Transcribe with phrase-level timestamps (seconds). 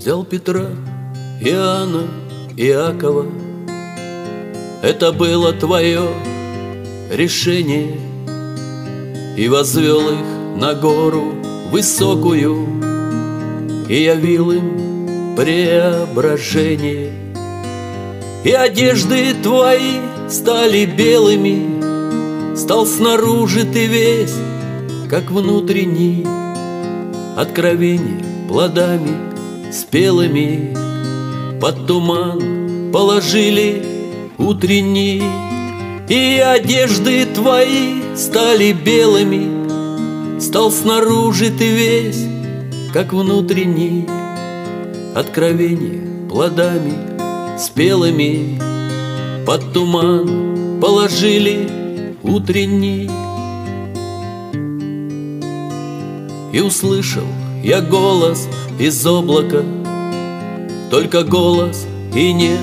[0.00, 0.64] Взял Петра,
[1.42, 2.04] Иоанна,
[2.56, 3.26] Иакова.
[4.82, 6.08] Это было твое
[7.10, 8.00] решение.
[9.36, 10.24] И возвел их
[10.56, 11.34] на гору
[11.70, 12.66] высокую
[13.90, 17.12] И явил им преображение.
[18.42, 24.34] И одежды твои стали белыми Стал снаружи ты весь,
[25.10, 26.26] как внутренний
[27.36, 29.29] Откровение плодами
[29.72, 30.74] спелыми
[31.60, 33.82] Под туман положили
[34.38, 35.22] утренний
[36.08, 40.40] И одежды твои стали белыми.
[40.40, 42.24] Стал снаружи ты весь,
[42.92, 44.08] как внутренний
[45.14, 48.60] Откровение плодами спелыми
[49.46, 53.10] Под туман положили утренний.
[56.52, 57.26] И услышал
[57.62, 58.48] я голос
[58.80, 59.62] из облака
[60.90, 62.60] Только голос и нет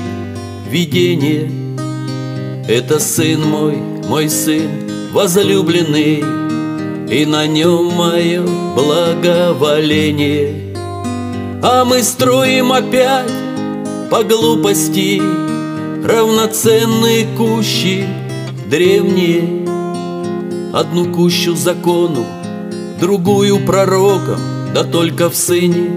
[0.67, 1.49] видения.
[2.67, 3.77] Это сын мой,
[4.09, 4.67] мой сын
[5.13, 6.23] возлюбленный
[7.09, 8.43] И на нем мое
[8.75, 10.75] благоволение.
[11.61, 13.31] А мы строим опять
[14.09, 15.21] по глупости
[16.03, 18.07] Равноценные кущи
[18.67, 19.67] древние.
[20.73, 22.25] Одну кущу закону,
[22.99, 25.89] другую пророкам да только в сыне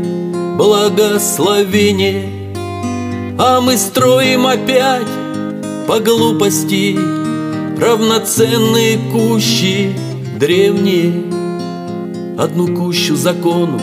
[0.57, 2.31] благословение.
[3.39, 5.07] А мы строим опять
[5.87, 6.99] по глупости
[7.79, 9.95] Равноценные кущи
[10.39, 11.13] древние.
[12.39, 13.79] Одну кущу закону,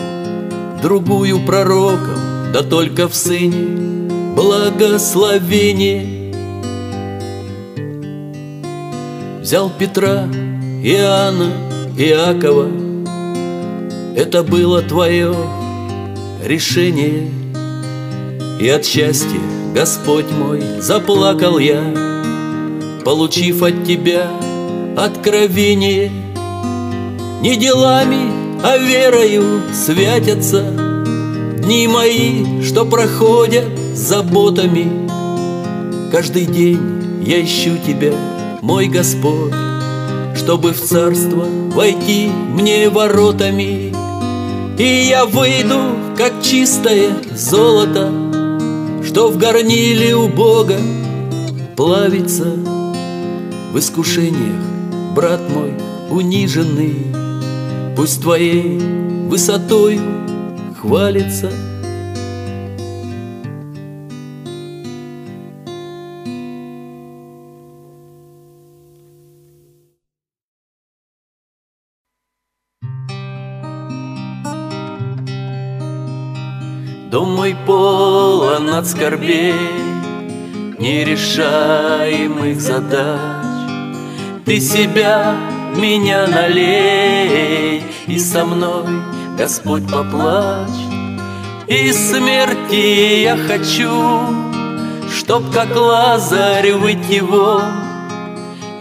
[0.81, 6.33] другую пророкам Да только в сыне благословение.
[9.41, 10.27] Взял Петра,
[10.83, 11.51] Иоанна,
[11.95, 12.86] Иакова
[14.17, 15.31] это было твое
[16.43, 17.29] решение.
[18.59, 19.39] И от счастья,
[19.75, 21.83] Господь мой, заплакал я
[23.05, 24.31] Получив от тебя
[24.97, 26.11] откровение.
[27.41, 28.31] Не делами,
[28.63, 30.63] а верою святятся
[31.59, 35.07] Дни мои, что проходят заботами.
[36.11, 38.13] Каждый день я ищу тебя,
[38.61, 39.53] мой Господь
[40.35, 41.45] Чтобы в царство
[41.75, 43.86] войти мне воротами
[44.77, 45.79] и я выйду,
[46.17, 48.11] как чистое золото,
[49.03, 50.77] Что в горниле у Бога
[51.75, 52.45] плавится.
[53.71, 54.61] В искушениях,
[55.15, 55.73] брат мой,
[56.09, 56.95] униженный,
[57.95, 58.79] Пусть твоей
[59.27, 59.99] высотой
[60.79, 61.51] хвалится—
[77.17, 79.55] Дом мой полон от скорбей,
[80.77, 83.41] Нерешаемых задач.
[84.45, 85.35] Ты себя
[85.75, 89.01] меня налей, И со мной,
[89.35, 90.69] Господь, поплачь.
[91.67, 93.89] И смерти я хочу,
[95.17, 97.63] Чтоб как Лазарь выйти вон.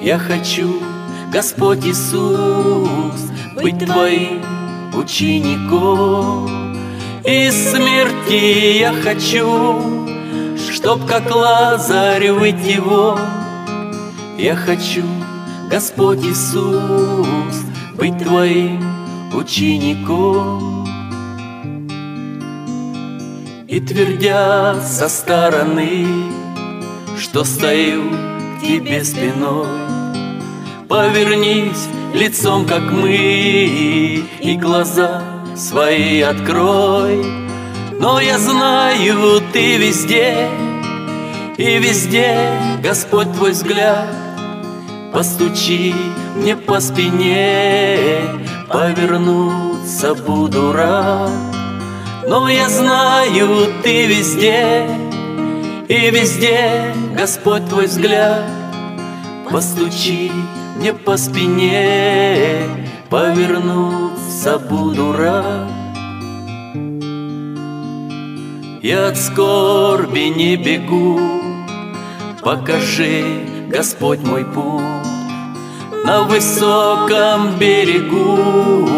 [0.03, 0.83] Я хочу,
[1.33, 3.31] Господь Иисус,
[3.63, 4.43] Быть Твоим
[4.93, 6.66] учеником.
[7.27, 9.83] Из смерти я хочу,
[10.73, 13.19] Чтоб как Лазарь выйти вон.
[14.39, 15.03] Я хочу,
[15.69, 17.65] Господь Иисус,
[17.97, 18.81] Быть Твоим
[19.35, 20.87] учеником.
[23.67, 26.07] И твердя со стороны,
[27.19, 29.67] Что стою к Тебе спиной,
[30.89, 35.26] Повернись лицом, как мы, И глаза
[35.57, 37.47] свои открой.
[37.99, 40.51] Но я знаю, ты везде
[41.57, 42.39] И везде,
[42.83, 44.07] Господь, твой взгляд
[45.13, 45.95] Постучи
[46.37, 48.21] мне по спине.
[48.69, 51.31] Повернуться буду рад.
[52.29, 54.87] Но я знаю, ты везде
[55.89, 58.45] И везде, Господь, твой взгляд
[59.51, 60.31] Постучи
[60.77, 62.69] мне по спине
[63.09, 65.71] Повернуться буду рад.
[68.83, 71.21] Я от скорби не бегу.
[72.43, 73.25] Покажи,
[73.69, 74.83] Господь, мой путь.
[76.05, 78.89] На высоком берегу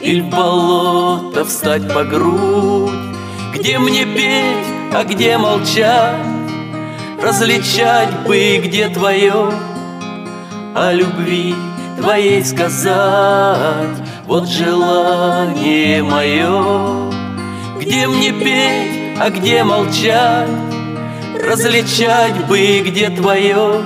[0.00, 2.90] Или болото встать по грудь.
[3.54, 6.16] Где мне петь, а где молчать?
[7.22, 9.52] Различать бы, где твое
[10.74, 11.54] О любви
[11.98, 13.96] твоей сказать.
[14.26, 17.10] Вот желание мое
[17.80, 20.48] Где мне петь, а где молчать?
[21.44, 23.82] Различать бы, где твое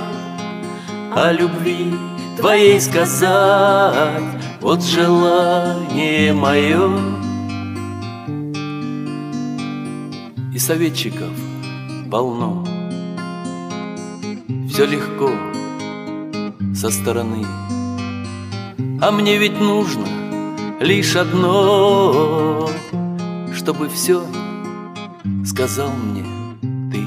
[1.15, 1.95] О любви
[2.37, 4.23] твоей сказать.
[4.61, 6.99] Вот желание мое
[10.53, 11.31] И советчиков
[12.11, 12.63] полно.
[14.69, 15.31] Все легко
[16.75, 17.45] со стороны
[19.01, 20.05] А мне ведь нужно
[20.79, 22.69] лишь одно
[23.53, 24.23] Чтобы все
[25.45, 26.23] сказал мне
[26.91, 26.99] ты.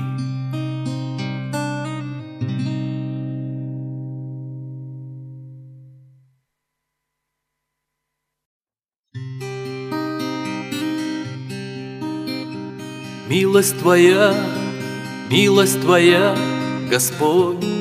[13.29, 14.35] Милость Твоя,
[15.31, 16.37] милость Твоя,
[16.91, 17.78] Господь.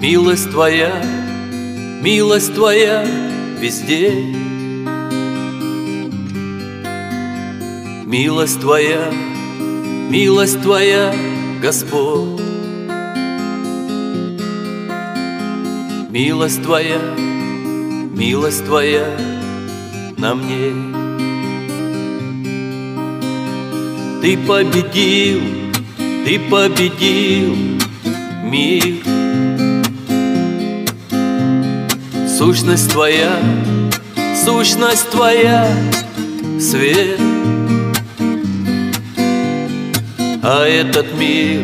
[0.00, 1.02] Милость Твоя,
[2.00, 3.04] милость Твоя
[3.58, 4.12] везде.
[8.06, 9.12] Милость Твоя,
[10.08, 11.12] милость Твоя,
[11.60, 12.40] Господь.
[16.10, 17.00] Милость Твоя,
[18.14, 19.18] милость Твоя
[20.16, 20.74] на мне.
[24.22, 25.40] Ты победил,
[26.24, 27.56] Ты победил
[28.44, 29.07] мир.
[32.38, 33.36] Сущность Твоя,
[34.44, 35.66] сущность Твоя,
[36.60, 37.18] свет.
[40.44, 41.62] А этот мир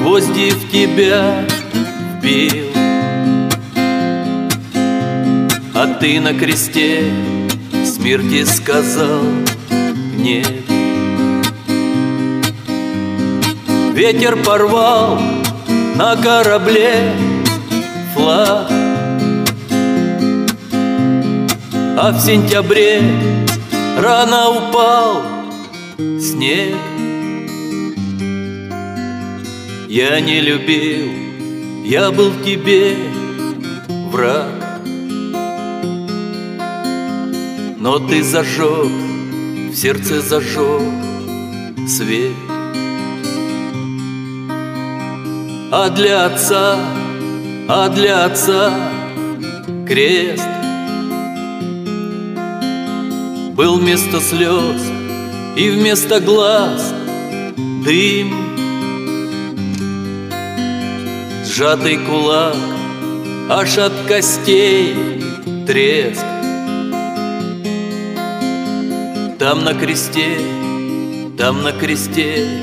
[0.00, 1.44] гвозди в тебя
[2.20, 2.66] вбил.
[5.76, 7.04] А ты на кресте
[7.84, 9.22] смерти сказал
[10.16, 10.64] нет.
[13.94, 15.20] Ветер порвал
[15.94, 17.12] на корабле
[18.12, 18.83] флаг
[21.96, 23.00] А в сентябре
[23.96, 25.22] рано упал
[26.20, 26.74] снег.
[29.88, 31.08] Я не любил,
[31.84, 32.96] я был тебе
[34.10, 34.80] враг.
[37.78, 38.90] Но ты зажег,
[39.70, 40.82] в сердце зажег
[41.86, 42.32] свет.
[45.70, 46.76] А для отца,
[47.68, 48.72] а для отца
[49.86, 50.53] крест
[53.54, 54.82] Был вместо слез
[55.56, 56.92] и вместо глаз
[57.84, 58.34] дым.
[61.46, 62.56] Сжатый кулак,
[63.48, 65.22] аж от костей
[65.68, 66.24] треск.
[69.38, 70.36] Там на кресте,
[71.38, 72.60] там на кресте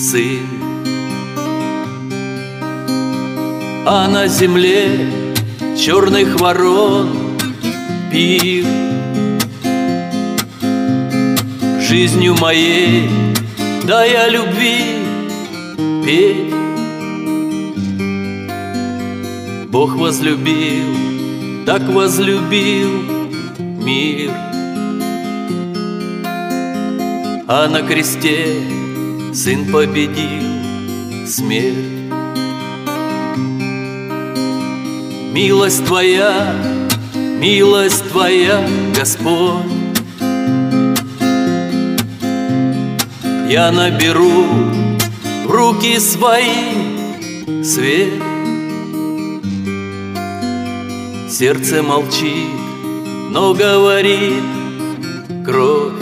[0.00, 0.48] сын.
[3.86, 5.06] А на земле
[5.78, 7.36] черных ворон
[8.10, 8.81] пир
[11.92, 13.06] Жизнью моей,
[13.86, 14.96] да я любви
[16.02, 16.54] петь
[19.68, 20.86] Бог возлюбил,
[21.66, 22.88] так возлюбил
[23.58, 24.30] мир.
[27.46, 28.62] А на кресте
[29.34, 31.76] Сын победил смерть.
[35.34, 36.54] Милость Твоя,
[37.14, 38.66] милость Твоя,
[38.96, 39.71] Господь,
[43.52, 44.46] Я наберу
[45.44, 48.14] в руки свои свет.
[51.30, 52.48] Сердце молчит,
[53.28, 54.42] но говорит
[55.44, 55.92] кровь.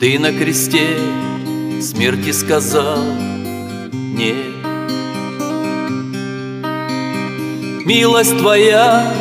[0.00, 0.96] Ты на кресте
[1.82, 3.04] смерти сказал
[3.92, 4.46] нет.
[7.84, 9.12] Милость Твоя,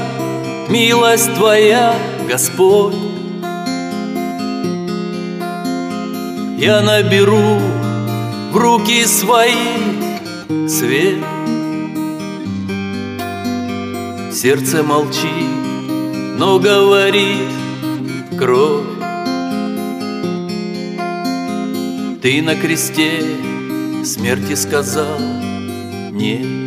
[0.70, 1.96] милость Твоя,
[2.30, 3.11] Господь,
[6.62, 7.58] Я наберу
[8.52, 11.18] в руки свои свет.
[14.32, 15.50] Сердце молчит,
[16.38, 17.50] но говорит
[18.38, 18.86] кровь.
[22.22, 23.24] Ты на кресте
[24.06, 25.18] смерти сказал
[26.12, 26.61] нет.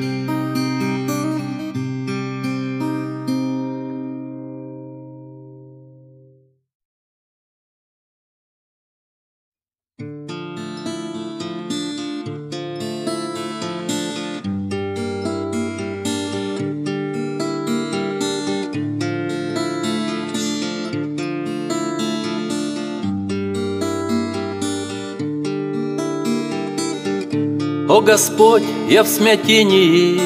[28.04, 30.20] Господь, я в смятении.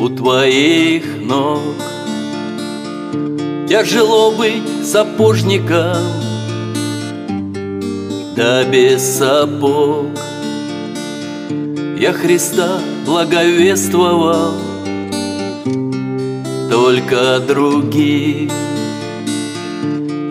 [0.00, 1.60] У Твоих ног.
[3.68, 5.98] Тяжело быть сапожником.
[8.34, 10.06] Да без сапог
[11.98, 14.54] Я Христа благовествовал.
[16.70, 18.50] Только других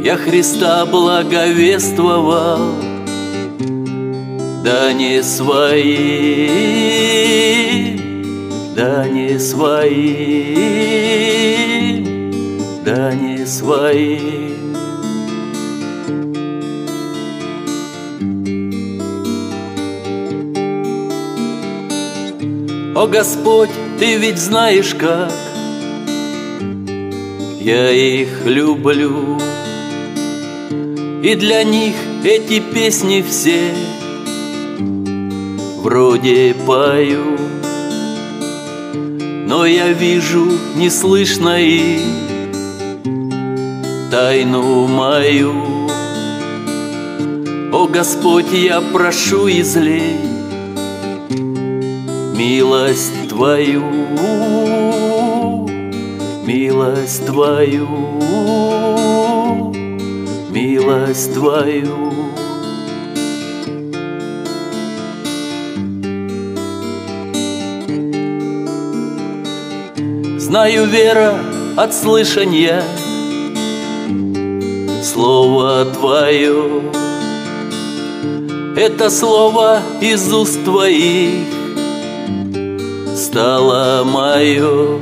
[0.04, 2.83] Я Христа благовествовал
[4.64, 6.48] Да не свои
[8.74, 10.56] Да не свои
[12.86, 14.54] Да не свои.
[22.96, 25.32] О Господь, Ты ведь знаешь как.
[27.60, 29.42] Я их люблю.
[31.22, 33.74] И для них эти песни все
[35.84, 37.38] Вроде пою
[39.46, 40.48] Но я вижу,
[40.78, 42.02] не слышно их
[44.10, 45.54] Тайну мою
[47.74, 50.34] О Господь, я прошу излей
[52.34, 53.84] милость Твою,
[56.46, 57.88] милость Твою,
[60.50, 62.14] милость Твою.
[70.54, 71.40] Знаю вера
[71.76, 72.84] от слышания
[75.02, 76.84] Слово Твое.
[78.78, 81.48] Это слово из уст Твоих
[83.16, 85.00] стало мое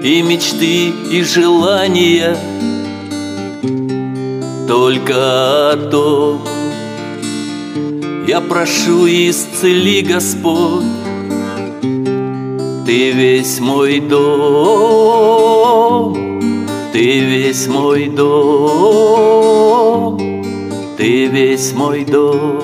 [0.00, 2.36] И мечты, и желания
[4.68, 6.40] Только о том.
[8.28, 10.95] Я прошу, исцели, Господь
[12.86, 15.34] Ты весь мой дом
[16.92, 19.46] Ты весь мой дом
[20.96, 22.62] Ты весь мой дом.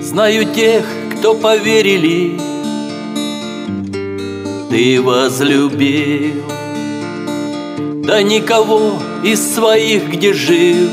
[0.00, 0.86] Знаю тех,
[1.18, 2.40] кто поверили,
[4.70, 6.42] Ты возлюбил,
[8.02, 10.88] Да никого из своих, где жил,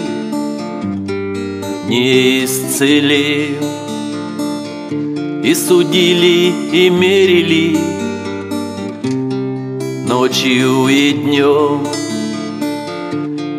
[1.87, 3.63] Не исцелил.
[5.43, 7.77] И судили, и мерили
[10.07, 11.85] Ночью и днем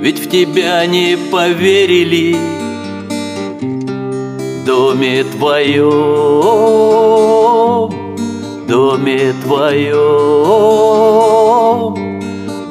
[0.02, 2.36] Ведь в тебя не поверили
[4.66, 5.84] доме твоем,
[8.66, 9.94] доме твоем,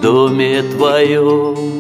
[0.01, 1.74] доме твоем.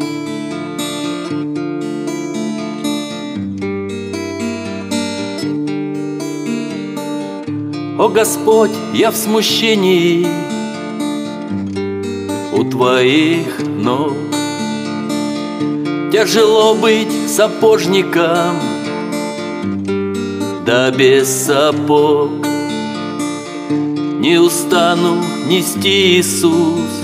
[7.97, 10.27] О Господь, я в смущении
[12.51, 14.11] у Твоих ног.
[16.11, 18.59] Тяжело быть сапожником,
[20.65, 22.31] да без сапог
[24.19, 27.03] Не устану нести Иисус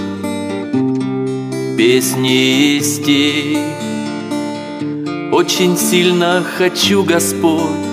[1.78, 3.60] Песни и стих
[5.32, 7.91] Очень сильно хочу, Господь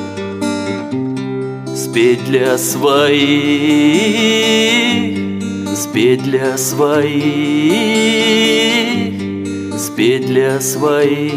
[1.99, 3.19] Спеть для своих
[5.77, 7.75] Спеть для своих
[9.77, 11.33] Спеть для своих.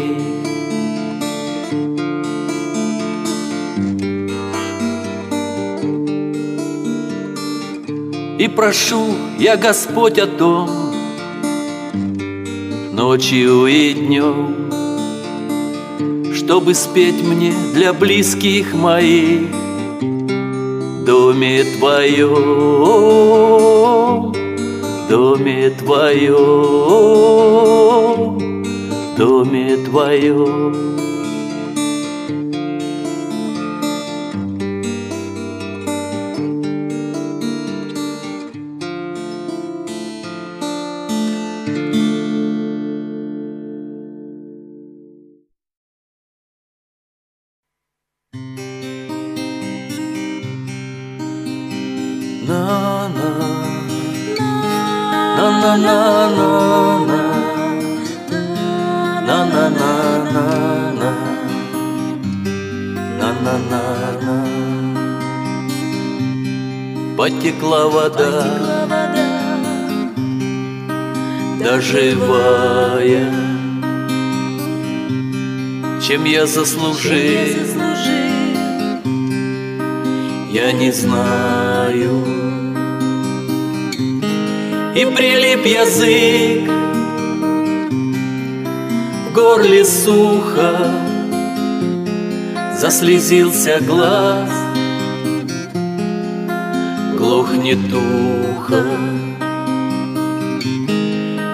[8.38, 10.70] И прошу я Господь о том
[12.92, 14.70] Ночью и днем
[16.32, 19.61] Чтобы спеть мне для близких моих
[21.32, 22.32] доме Твоем
[25.08, 26.36] Доме Твоем
[29.16, 30.91] Доме Твоем
[68.82, 69.58] вода,
[71.60, 73.32] да живая,
[76.00, 77.72] чем я заслужил.
[80.52, 82.24] я не знаю.
[84.94, 86.70] И прилип язык,
[89.26, 90.76] в горле сухо,
[92.78, 94.50] заслезился глаз,
[97.16, 98.84] глохнет ухо.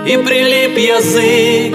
[0.06, 1.74] И прилип язык,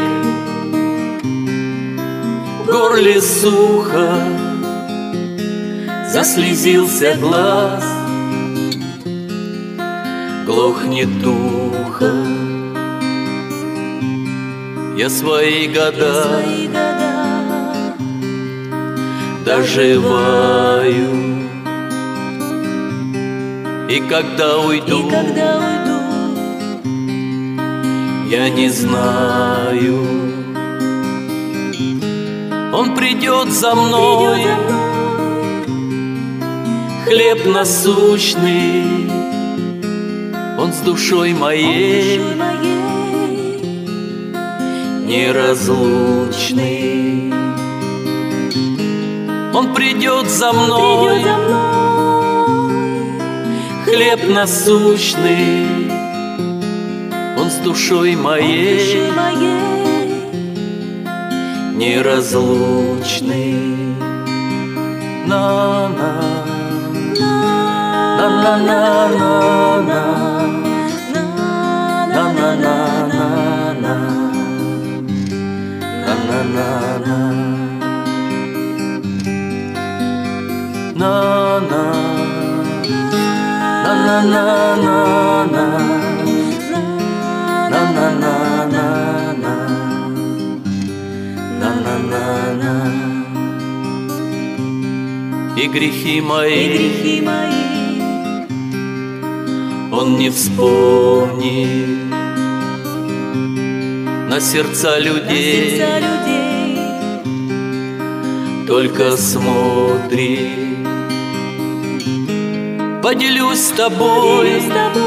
[2.60, 4.10] в горле сухо,
[6.12, 7.84] заслезился глаз,
[10.46, 12.14] глохнет ухо.
[14.98, 16.44] Я свои года
[19.46, 21.33] доживаю
[23.90, 26.00] И когда уйду, И когда уйду,
[28.30, 30.08] я не знаю.
[32.74, 34.84] Он придет за придет мной, за мной.
[37.06, 39.10] Хлеб насущный.
[40.60, 42.18] Он с душой моей.
[42.18, 42.64] Душой моей
[45.14, 47.32] неразлучный.
[49.54, 51.73] Он придет за придет мной, за мной
[53.94, 55.92] хлеб насущный.
[57.38, 59.74] Он с душой душой моей моей
[61.76, 63.56] неразлучный
[65.28, 66.14] На-на,
[68.18, 70.04] на-на-на-на-на
[72.14, 73.98] На-на-на-на-на
[76.06, 76.64] На-на-на-на
[77.06, 77.43] На-на
[95.56, 98.44] И грехи И мои грехи мои
[99.92, 102.12] Он не вспомнит
[104.30, 106.78] На сердца на людей сердца людей
[108.68, 110.63] Только смотри
[113.04, 115.04] Поделюсь с тобой с тобой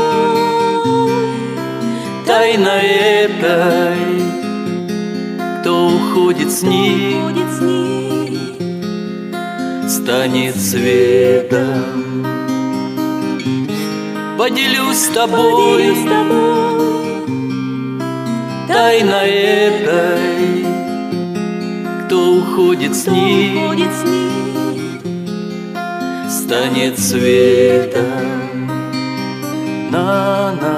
[2.26, 3.96] Тайна этой.
[5.60, 8.38] Кто уходит с ним будет с ним
[9.88, 12.26] Станет светом.
[14.36, 17.16] Поделюсь с тобой Поделюсь с тобой
[18.68, 20.66] Тайна этой.
[22.04, 24.35] Кто уходит с ним уходит с ним
[26.46, 28.70] станет светом.
[29.90, 30.76] На-на,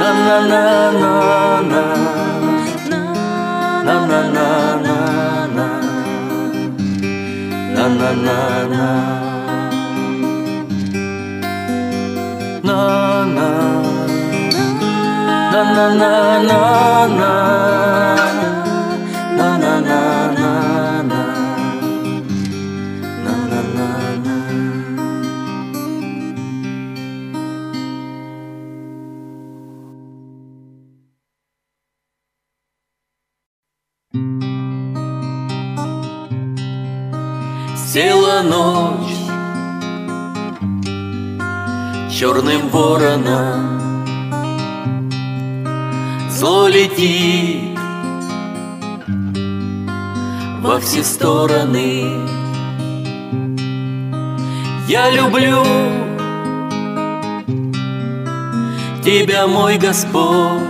[0.00, 1.84] на-на-на-на-на,
[3.86, 5.68] на-на-на-на-на,
[7.76, 8.90] на-на-на-на.
[12.62, 13.50] На-на,
[15.52, 17.32] на-на-на-на-на, на-на-на-на-на.
[42.12, 43.80] Черным вороном.
[46.30, 47.78] Зло летит
[50.60, 52.28] во все стороны.
[54.88, 55.64] Я люблю
[59.02, 60.60] Тебя, мой Господь.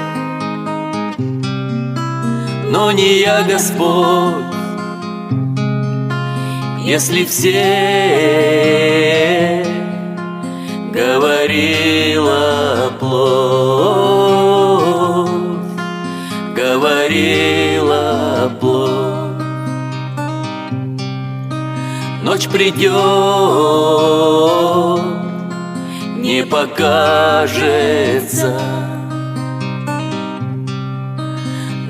[2.72, 4.46] но не я Господь
[6.78, 7.62] Если все
[10.90, 13.18] говорила плоть,
[16.56, 18.88] говорила плоть.
[22.22, 22.92] Ночь придет,
[26.16, 28.58] не покажется,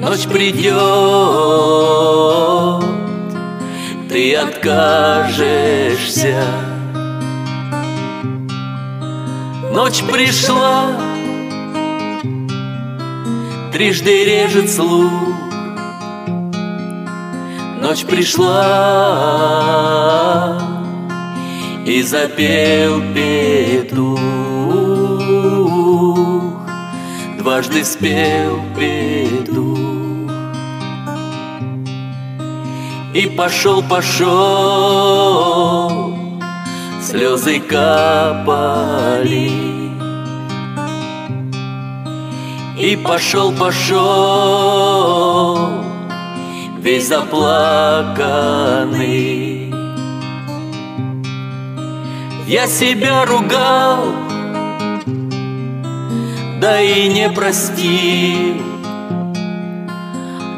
[0.03, 0.75] Ночь придет,
[4.09, 6.43] ты откажешься.
[9.73, 10.87] Ночь пришла,
[13.73, 15.13] трижды режет слух.
[17.81, 18.51] Ночь пришла,
[21.87, 24.19] и запел петух.
[27.39, 29.72] Дважды спел петух.
[33.15, 34.31] И пошел, пошел,
[37.03, 39.51] слезы капали.
[42.79, 44.39] И пошел, пошел,
[46.79, 48.23] весь заплаканный.
[52.47, 54.07] Я себя ругал,
[56.61, 58.72] да и не простил,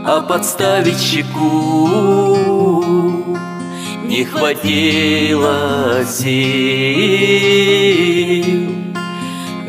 [0.06, 2.84] а подставить щеку
[4.04, 6.24] не хватило сил,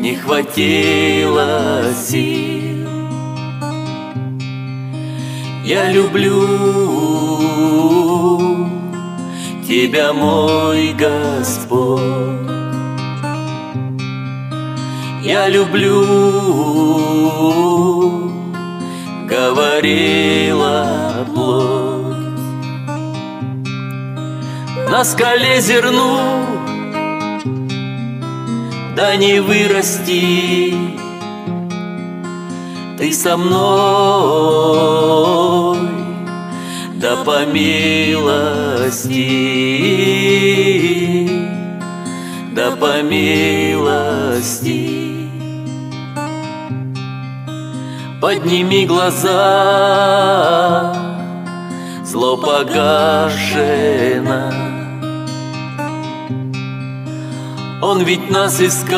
[0.00, 2.88] не хватило сил.
[5.64, 6.46] Я люблю
[9.66, 12.00] Тебя, мой Господь.
[15.24, 16.04] Я люблю,
[19.26, 22.06] говорила плоть.
[24.90, 26.18] На скале зерну,
[28.94, 30.74] да не вырасти,
[32.96, 33.58] ты со мной,
[36.94, 39.16] да по милости,
[42.54, 45.05] да по милости.
[48.26, 49.32] Подними глаза,
[52.02, 52.92] зло погашено.
[57.80, 58.96] Он ведь нас искал,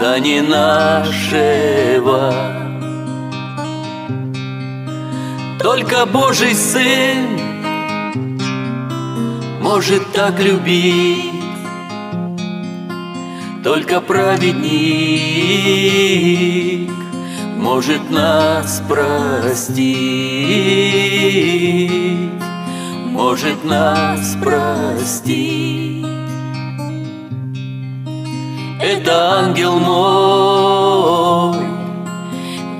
[0.00, 2.32] да не нашего.
[5.62, 7.28] Только Божий Сын
[9.60, 11.37] может так любить,
[13.68, 14.70] только праведник
[17.58, 19.78] может нас простить,
[23.10, 26.06] может нас простить.
[28.80, 31.58] Это ангел мой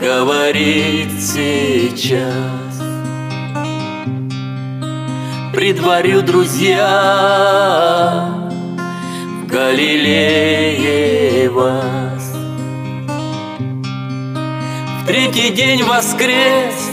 [0.01, 2.25] говорит сейчас.
[5.53, 7.59] Предварю друзья
[9.51, 12.35] Галилее вас.
[15.01, 16.91] В третий день воскрес,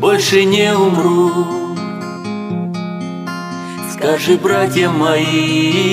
[0.00, 1.30] больше не умру.
[3.92, 5.84] Скажи, братья мои,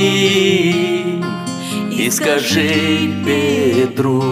[1.92, 4.24] и скажи Петру,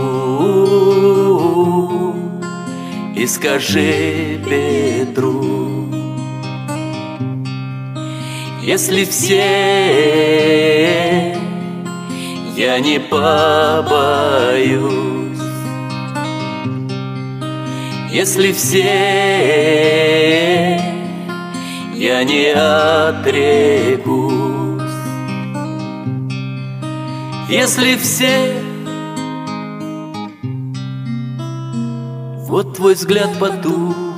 [3.13, 5.72] и скажи Петру.
[8.65, 9.43] Если все
[12.56, 13.38] я не побоюсь,
[18.10, 18.80] если все
[21.93, 24.02] я не отрекусь,
[27.49, 28.54] если все
[32.47, 34.12] вот твой взгляд потух,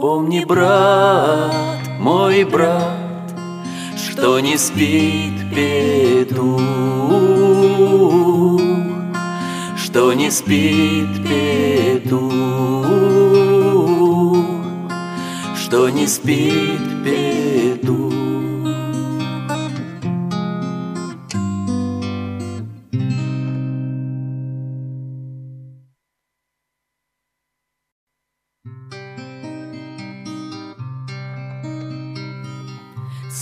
[0.00, 3.34] Помни, брат, мой брат,
[3.96, 6.60] что не спит петух,
[9.76, 12.32] что не спит петух,
[15.56, 18.27] что не спит петух.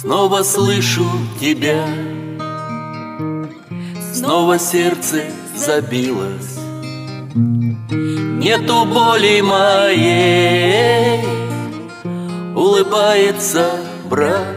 [0.07, 1.05] Снова слышу
[1.41, 1.85] тебя,
[4.15, 5.25] снова сердце
[5.57, 6.59] забилось.
[7.35, 11.25] Нету боли моей,
[12.55, 14.57] улыбается брат.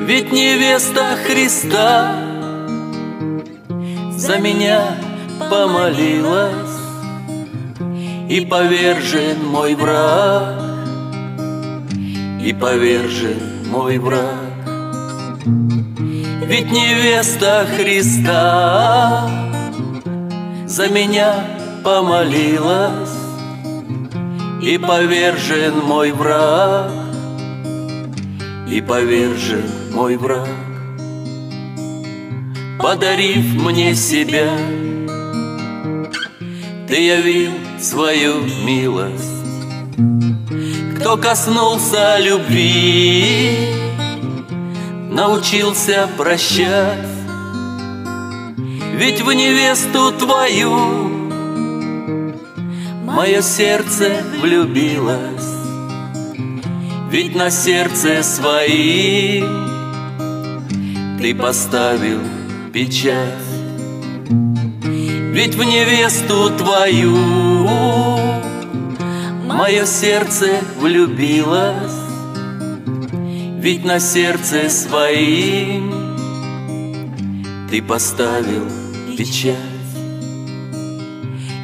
[0.00, 2.16] Ведь невеста Христа
[4.16, 4.96] за меня
[5.50, 6.78] помолилась,
[8.30, 10.63] И повержен мой враг,
[12.44, 14.54] и повержен мой враг.
[16.46, 19.28] Ведь невеста Христа
[20.66, 21.42] За меня
[21.82, 23.16] помолилась
[24.62, 26.92] И повержен мой враг
[28.70, 30.48] И повержен мой враг
[32.78, 34.50] Подарив мне себя
[36.86, 39.34] Ты явил свою милость
[41.04, 43.58] Кто коснулся любви
[45.10, 46.98] Научился прощать.
[48.94, 50.70] Ведь в невесту твою
[53.04, 55.52] Мое сердце влюбилось.
[57.10, 59.44] Ведь на сердце своим
[61.20, 62.20] Ты поставил
[62.72, 63.44] печать.
[65.34, 68.23] Ведь в невесту твою
[69.54, 71.92] Мое сердце влюбилось
[73.60, 75.94] Ведь на сердце своим
[77.70, 78.68] Ты поставил
[79.16, 79.54] печать.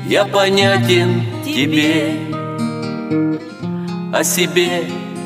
[0.07, 2.14] Я понятен тебе
[4.14, 4.85] О себе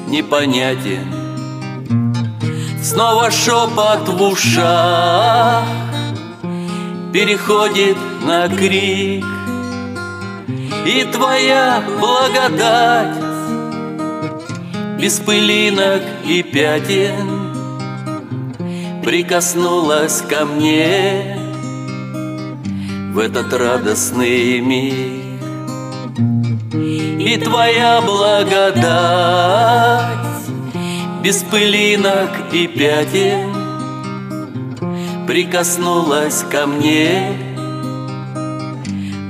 [0.09, 1.13] непонятен.
[2.83, 5.65] Снова шепот в ушах
[7.13, 9.23] Переходит на крик
[10.87, 13.17] И твоя благодать
[15.01, 17.53] Без пылинок и пятен
[19.03, 21.39] Прикоснулась ко мне
[23.13, 24.95] В этот радостный миг.
[27.19, 29.55] И твоя благодать
[31.23, 33.55] без пылинок и пятен
[35.27, 37.54] Прикоснулась ко мне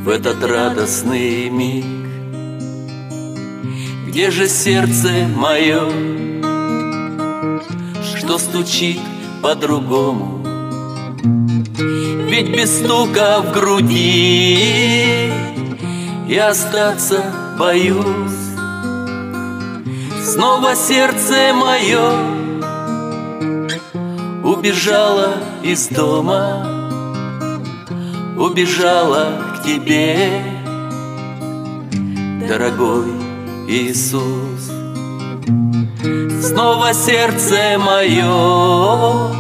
[0.05, 1.87] В этот радостный миг.
[4.07, 5.81] Где же сердце мое
[8.03, 9.01] Что стучит
[9.43, 10.45] по-другому?
[12.29, 15.33] Ведь без стука в груди
[16.29, 17.25] Я остаться
[17.59, 18.05] боюсь.
[20.23, 22.11] Снова сердце мое
[24.45, 26.67] Убежало из дома
[28.37, 30.42] Убежало тебе
[32.48, 33.11] Дорогой
[33.68, 34.70] Иисус
[36.42, 39.33] Снова сердце мое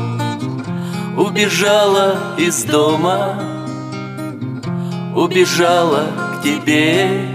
[1.16, 3.40] Убежало из дома
[5.14, 6.06] Убежало
[6.38, 7.34] к тебе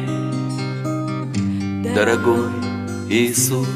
[1.95, 2.49] Дорогой
[3.09, 3.67] Иисус.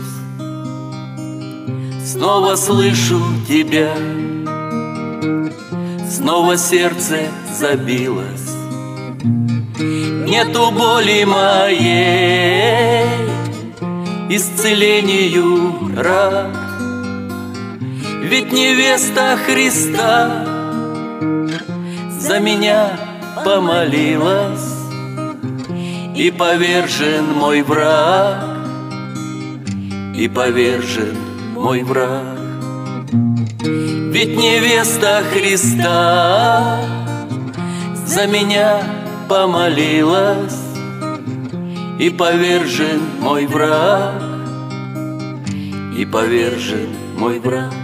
[2.05, 3.95] Снова слышу Тебя,
[6.07, 7.21] снова сердце
[7.51, 8.62] забилось.
[10.33, 13.05] Нету боли моей,
[14.31, 16.57] исцелению рад.
[18.23, 20.43] Ведь невеста Христа
[22.19, 22.97] за меня
[23.45, 24.73] помолилась,
[26.15, 28.57] и повержен мой враг
[30.15, 31.15] и повержен
[31.53, 32.39] мой враг.
[33.61, 36.79] Ведь невеста Христа
[38.07, 39.02] за меня
[39.33, 40.61] помолилась,
[41.99, 44.21] и повержен мой враг,
[45.97, 47.82] и повержен мой враг.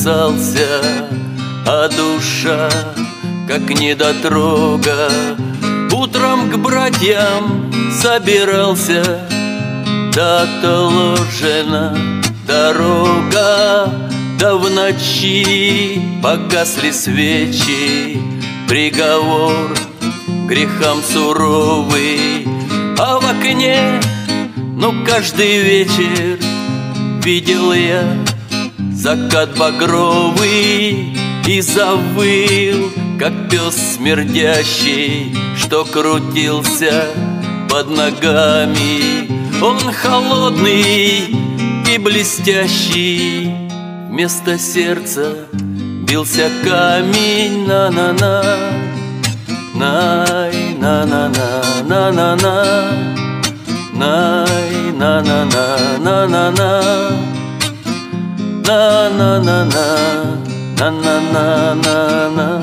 [0.00, 0.80] Касался,
[1.66, 2.70] а душа,
[3.46, 5.10] как недотрога,
[5.92, 9.28] Утром к братьям собирался,
[10.14, 11.96] да отложена
[12.46, 13.92] дорога,
[14.38, 18.18] Да в ночи погасли свечи,
[18.68, 19.76] Приговор
[20.48, 22.48] грехам суровый,
[22.98, 24.00] А в окне,
[24.56, 26.38] ну каждый вечер
[27.22, 28.19] Видел я
[29.00, 31.16] закат багровый
[31.48, 37.06] И завыл, как пес смердящий Что крутился
[37.68, 39.62] под ногами.
[39.62, 41.34] Он холодный
[41.88, 43.54] и блестящий
[44.08, 45.46] вместо сердца
[46.02, 47.66] бился камень.
[47.66, 48.42] На-на-на
[49.74, 52.92] Най, на-на-на, на-на-на
[53.94, 57.29] Най, на-на-на, на-на-на
[58.66, 60.38] На-на-на-на,
[60.78, 62.62] на-на-на-на-на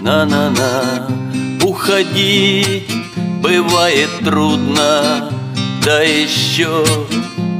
[0.00, 1.08] На-на-на
[1.62, 2.90] Уходить
[3.42, 5.30] бывает трудно
[5.84, 6.84] Да еще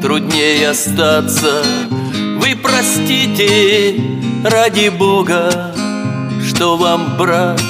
[0.02, 1.62] труднее остаться.
[2.38, 3.94] Вы простите,
[4.44, 5.74] ради Бога
[6.46, 7.60] Что вам, брат,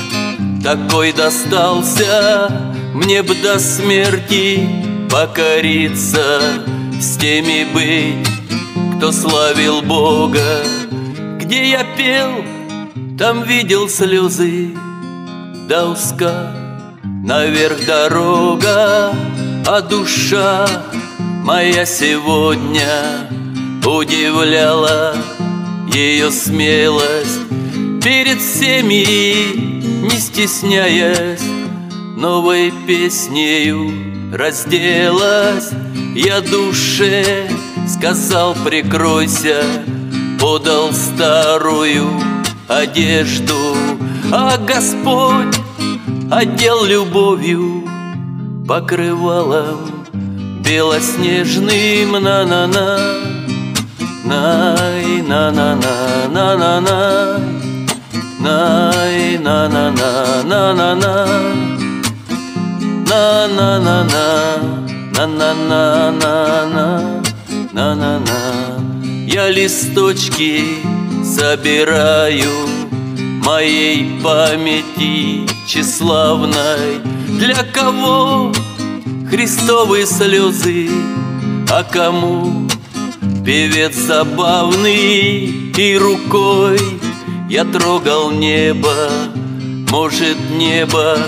[0.62, 2.48] такой достался.
[2.92, 4.68] Мне б до смерти
[5.10, 6.40] покориться
[7.00, 8.33] С теми быть,
[8.96, 10.62] кто славил Бога.
[11.38, 12.44] Где я пел,
[13.18, 14.74] там видел слезы.
[15.68, 16.52] Да узка
[17.02, 19.12] наверх дорога.
[19.66, 20.68] А душа
[21.44, 23.24] моя сегодня
[23.86, 25.14] Удивляла
[25.92, 27.40] ее смелость.
[28.02, 31.42] Перед всеми не стесняясь,
[32.16, 33.92] новой песнею
[34.34, 35.70] разделась.
[36.14, 37.48] Я душе
[37.86, 39.62] сказал прикройся,
[40.40, 42.08] подал старую
[42.68, 43.76] одежду,
[44.32, 45.56] а Господь
[46.30, 47.84] одел любовью
[48.66, 50.04] покрывалом
[50.64, 52.98] белоснежным на-на-на.
[54.24, 56.94] Най на на на на на
[59.54, 59.90] на
[66.70, 67.23] на
[67.74, 68.80] на-на-на.
[69.26, 70.62] Я листочки
[71.24, 72.50] собираю
[73.44, 77.00] Моей памяти тщеславной.
[77.28, 78.52] Для кого
[79.28, 80.88] христовые слезы,
[81.68, 82.68] а кому
[83.44, 86.78] Певец забавный и рукой
[87.50, 88.94] Я трогал небо,
[89.90, 91.18] может небо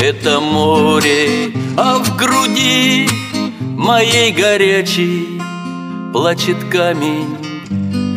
[0.00, 3.08] это море А в груди
[3.76, 5.37] моей горячей
[6.12, 7.36] плачет камень,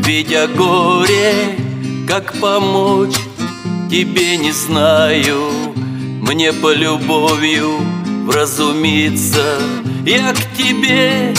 [0.03, 1.57] видя горе,
[2.07, 3.15] как помочь
[3.89, 5.51] тебе не знаю,
[6.21, 7.77] мне по любовью
[8.25, 9.57] вразумиться,
[10.05, 11.33] я к тебе,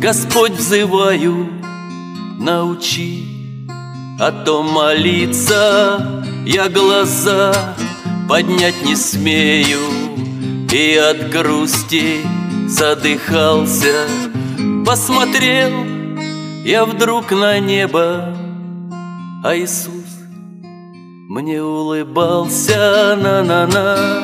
[0.00, 1.48] Господь, взываю,
[2.38, 3.32] научи
[4.22, 7.74] а то молиться я глаза
[8.28, 9.80] поднять не смею.
[10.70, 12.18] И от грусти
[12.68, 14.06] задыхался
[14.84, 15.70] Посмотрел
[16.64, 18.36] я вдруг на небо.
[19.44, 19.92] А Иисус
[21.28, 24.22] мне улыбался на-на-на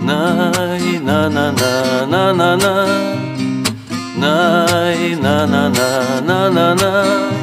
[0.00, 2.86] Най, на-на-на, на-на-на
[4.16, 7.38] Най, на-на-на, на-на-на.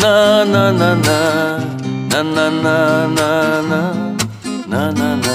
[0.00, 0.94] на на
[4.66, 5.31] на на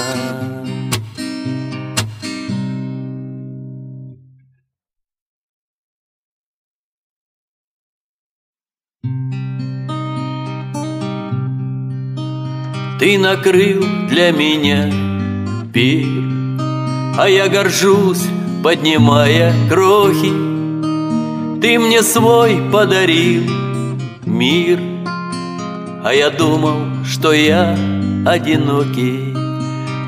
[12.98, 14.92] Ты накрыл для меня
[15.72, 16.04] пир,
[17.16, 18.26] А я горжусь,
[18.64, 20.32] поднимая крохи.
[21.60, 23.44] Ты мне свой подарил
[24.26, 24.80] мир.
[26.04, 27.78] А я думал, что я
[28.26, 29.32] одинокий.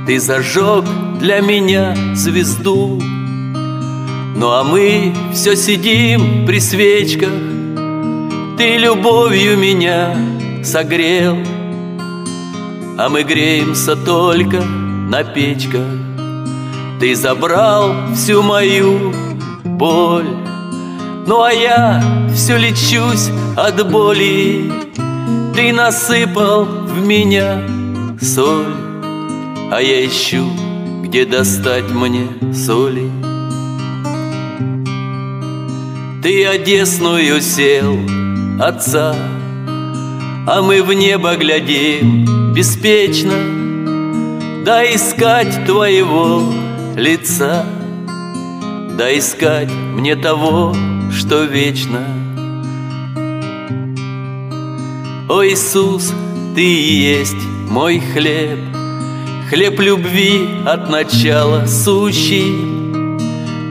[0.08, 0.84] Ты зажег
[1.20, 3.00] для меня звезду.
[4.34, 7.30] Ну а мы все сидим при свечках.
[8.58, 10.16] Ты любовью меня
[10.64, 11.36] согрел
[13.02, 15.86] А мы греемся только на печках.
[17.00, 19.14] Ты забрал всю мою
[19.64, 20.28] боль.
[21.26, 22.02] Ну а я
[22.34, 24.70] все лечусь от боли.
[25.54, 27.62] Ты насыпал в меня
[28.20, 28.74] соль.
[29.72, 30.44] А я ищу,
[31.02, 33.10] где достать мне соли.
[36.22, 37.98] Ты одесную сел,
[38.60, 39.16] отца
[40.52, 43.34] А мы в небо глядим беспечно
[44.64, 46.42] Да искать твоего
[46.96, 47.64] лица
[48.98, 50.74] Да искать мне того,
[51.12, 52.00] что вечно.
[55.28, 56.12] О Иисус,
[56.56, 58.58] Ты есть мой хлеб,
[59.50, 62.50] Хлеб любви от начала сущий.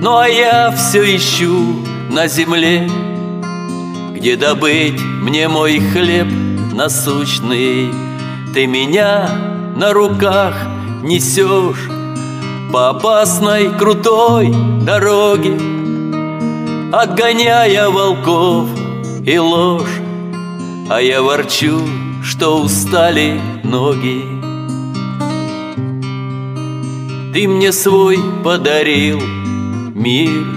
[0.02, 1.76] Ну а я все ищу
[2.10, 2.90] на земле,
[4.16, 6.49] Где добыть мне мой хлеб
[6.80, 7.94] насущный.
[8.54, 9.30] Ты меня
[9.76, 10.56] на руках
[11.04, 11.90] несешь
[12.72, 14.56] По опасной крутой
[14.86, 15.58] дороге,
[16.94, 18.70] Отгоняя волков
[19.26, 19.98] и ложь,
[20.90, 21.82] а я ворчу,
[22.24, 24.24] что устали ноги.
[27.34, 29.20] Ты мне свой подарил
[29.94, 30.48] мир,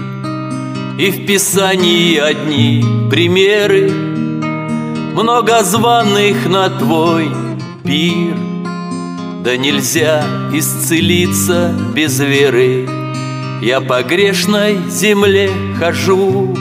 [0.97, 4.12] и в Писании одни примеры,
[5.13, 7.29] много званых на твой
[7.83, 8.35] пир.
[9.43, 12.87] Да нельзя исцелиться без веры,
[13.61, 16.55] я по грешной земле хожу.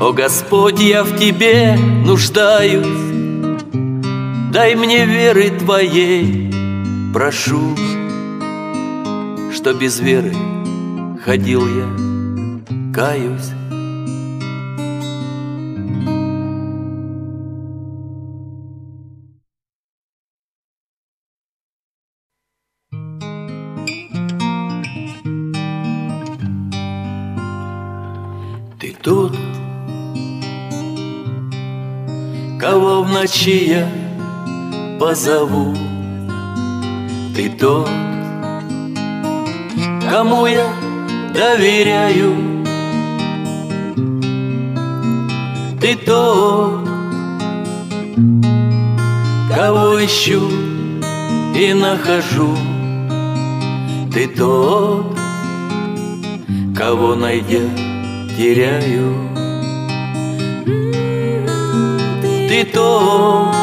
[0.00, 2.86] О Господь, я в Тебе нуждаюсь,
[4.52, 6.52] Дай мне веры Твоей,
[7.12, 7.74] прошу,
[9.54, 10.34] Что без веры
[11.24, 11.88] ходил я,
[12.94, 13.55] каюсь.
[33.26, 33.88] Ночи я
[35.00, 35.74] позову.
[37.34, 37.88] Ты тот,
[40.08, 40.68] кому я
[41.34, 42.36] доверяю.
[45.80, 46.88] Ты тот,
[49.52, 50.48] кого ищу
[51.56, 52.56] и нахожу.
[54.14, 55.18] Ты тот,
[56.76, 57.68] кого найдя
[58.36, 59.35] теряю.
[62.56, 63.54] Ты тот,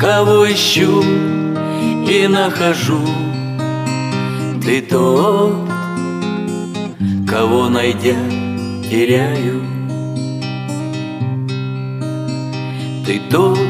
[0.00, 2.98] кого ищу и нахожу.
[4.60, 5.54] Ты тот,
[7.28, 8.16] кого найдя
[8.90, 9.62] теряю.
[13.06, 13.60] Ты тот,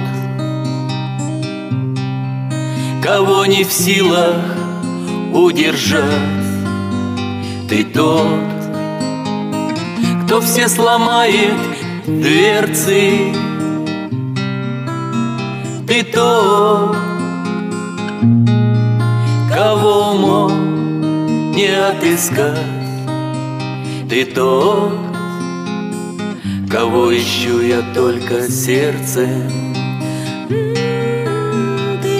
[3.03, 4.41] кого не в силах
[5.35, 6.07] удержать.
[7.69, 8.41] Ты тот,
[10.25, 11.72] кто все сломает
[12.07, 13.33] дверцы.
[15.87, 16.97] Ты тот,
[19.53, 22.59] кого умом не отыскать.
[24.09, 24.93] Ты тот,
[26.71, 29.51] кого ищу я только сердцем.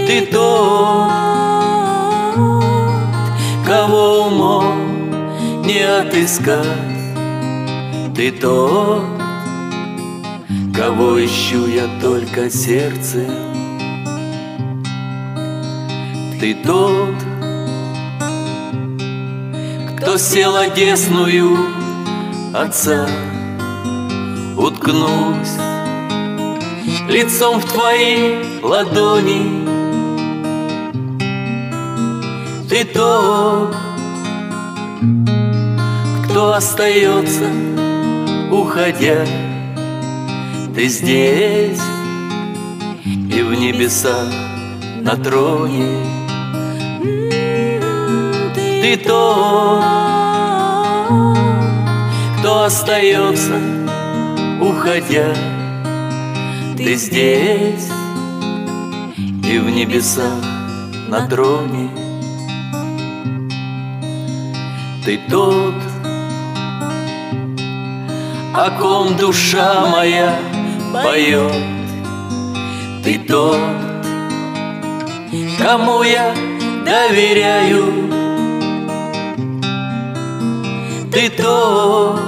[0.07, 1.11] Ты тот,
[3.67, 6.67] кого умом не отыскать.
[8.15, 9.12] Ты тот,
[10.75, 13.31] кого ищу я только сердцем.
[16.41, 17.15] Ты тот,
[19.97, 21.57] кто сел одесную
[22.55, 23.07] отца,
[24.57, 25.59] уткнусь
[27.09, 29.69] лицом в твои ладони.
[32.69, 33.75] Ты тот,
[36.25, 37.47] кто остается,
[38.51, 39.52] уходя.
[40.75, 41.83] Ты здесь
[43.05, 44.33] и в небесах
[45.03, 45.99] на троне.
[48.55, 49.85] Ты тот,
[52.39, 53.61] кто остается,
[54.63, 55.35] уходя.
[56.79, 57.91] Ты здесь
[59.45, 60.43] и в небесах
[61.09, 61.91] на троне.
[65.05, 65.75] Ты тот,
[68.55, 70.52] о ком душа моя
[70.93, 71.53] поет.
[73.03, 73.59] Ты тот,
[75.59, 76.35] кому я
[76.85, 77.85] доверяю.
[81.11, 82.21] Ты тот,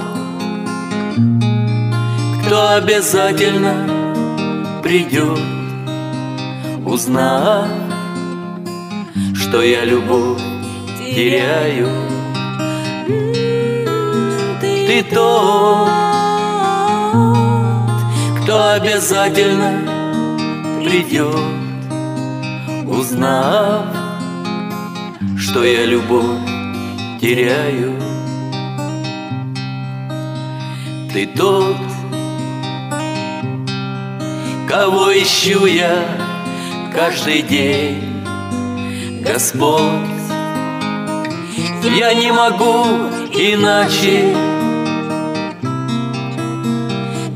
[2.45, 5.39] кто обязательно придет,
[6.85, 7.67] узнав,
[9.33, 10.41] что я любовь
[10.99, 11.89] теряю.
[14.61, 16.04] Ты тот,
[18.75, 19.79] обязательно
[20.83, 21.35] придет,
[22.85, 23.85] узнав,
[25.37, 26.25] что я любовь
[27.21, 27.93] теряю.
[31.13, 31.77] Ты тот,
[34.67, 36.03] кого ищу я
[36.93, 38.25] каждый день,
[39.21, 39.81] Господь.
[41.97, 42.83] Я не могу
[43.31, 44.35] иначе.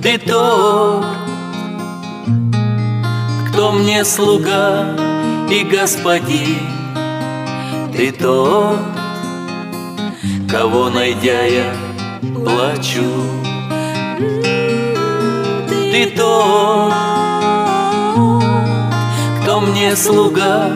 [0.02, 1.19] Ты тот,
[3.60, 4.96] кто мне слуга
[5.52, 6.62] и господин.
[7.92, 8.80] Ты тот,
[10.50, 11.74] кого найдя я
[12.22, 13.04] плачу.
[15.92, 16.94] Ты тот,
[19.42, 20.72] кто мне слуга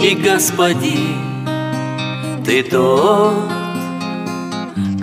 [0.00, 1.18] и господин.
[2.42, 3.34] Ты тот,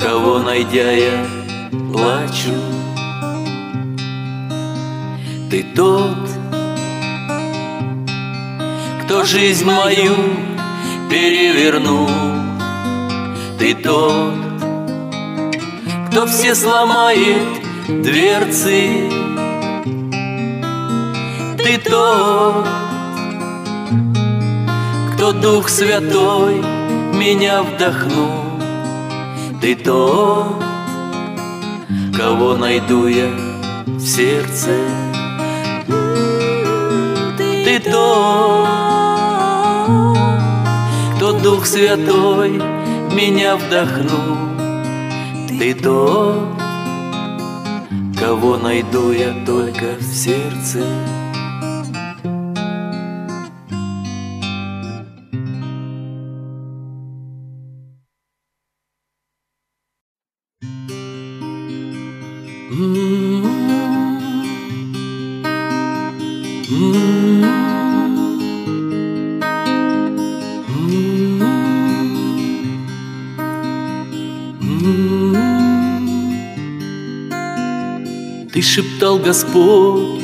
[0.02, 1.28] кого найдя я
[1.94, 2.58] плачу
[5.52, 6.21] Ты тот,
[9.12, 10.16] кто жизнь мою
[11.10, 12.08] перевернул
[13.60, 14.34] Ты тот,
[16.10, 17.44] кто все сломает
[17.90, 19.10] дверцы.
[21.58, 22.66] Ты тот,
[25.14, 26.62] кто Дух Святой
[27.14, 28.62] меня вдохнул.
[29.60, 30.64] Ты тот,
[32.18, 33.30] кого найду я
[33.88, 34.70] в сердце.
[37.66, 39.01] Ты тот,
[41.44, 44.38] Дух Святой меня вдохнул.
[45.48, 46.48] Ты тот,
[48.20, 50.86] кого найду я только в сердце
[78.62, 80.22] Ты шептал, Господь,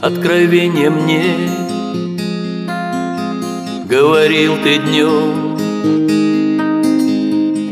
[0.00, 1.50] откровение мне
[3.86, 5.58] Говорил ты днем,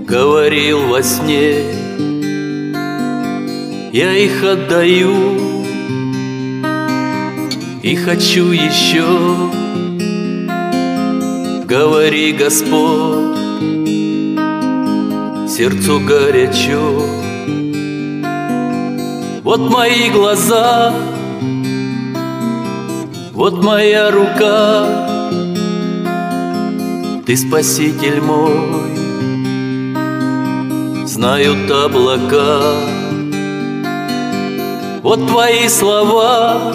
[0.04, 1.64] говорил во сне.
[3.90, 5.14] Я их отдаю
[7.82, 9.06] и хочу еще.
[11.64, 13.34] Говори, Господь,
[15.48, 17.21] сердцу горячо
[19.54, 20.94] Вот мои глаза,
[23.34, 24.86] вот моя рука.
[27.26, 28.96] Ты спаситель мой,
[31.06, 32.62] знают облака.
[35.02, 36.72] Вот твои слова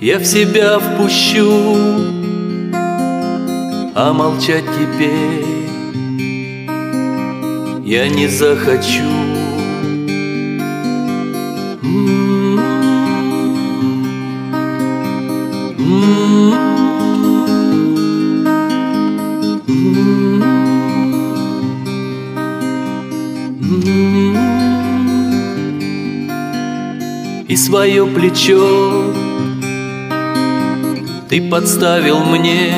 [0.00, 1.76] я в себя впущу.
[3.94, 5.46] А молчать теперь
[7.84, 9.25] я не захочу
[27.76, 29.12] свое плечо.
[31.28, 32.72] Ты подставил мне.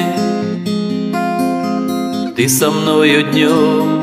[2.35, 4.03] Ты со мною днем.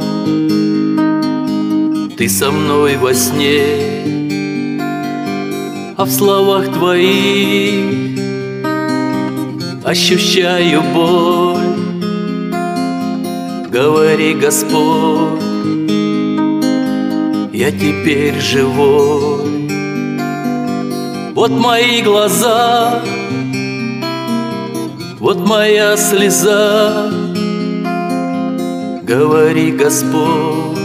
[2.18, 3.60] Ты со мной во сне.
[5.98, 8.18] А в словах твоих
[9.84, 11.76] Ощущаю боль.
[13.70, 15.44] Говори, Господь
[17.52, 19.45] Я теперь живой
[21.36, 23.04] Вот мои глаза
[25.26, 27.10] вот моя слеза,
[29.02, 30.78] говори, Господь,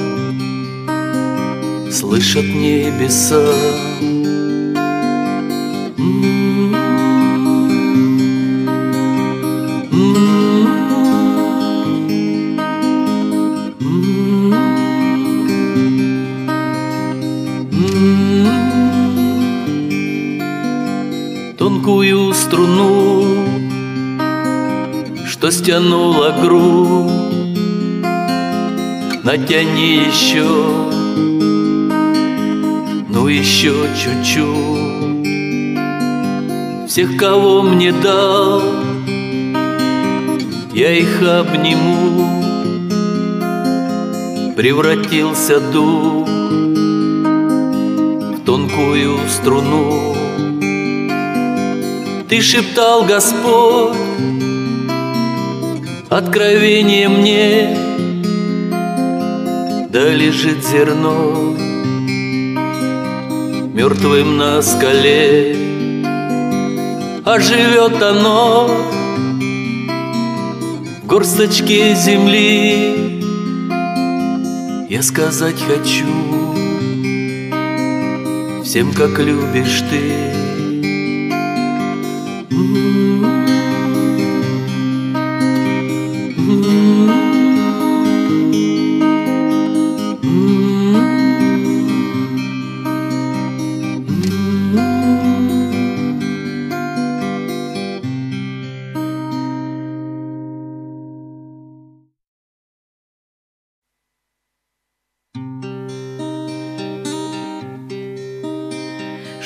[1.93, 3.45] слышат небеса.
[25.61, 27.13] Стянула грудь.
[29.23, 30.49] Натяни еще,
[33.11, 35.29] ну еще чуть-чуть.
[36.89, 38.63] Всех, кого мне дал,
[40.73, 42.43] я их обниму.
[44.57, 46.27] Превратился дух
[48.35, 50.17] в тонкую струну.
[52.31, 54.00] Ты шептал, Господь,
[56.11, 57.77] откровение мне
[59.91, 61.57] Да лежит зерно
[63.73, 65.57] мертвым на скале.
[67.25, 68.69] А живет оно
[71.03, 73.23] в горсточке земли.
[74.91, 76.07] Я сказать хочу
[78.65, 80.40] всем, как любишь ты